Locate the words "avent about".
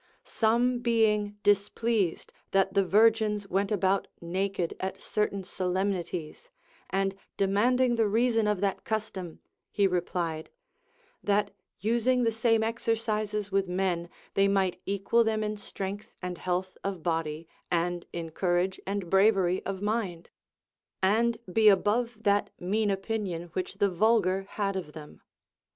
3.45-4.07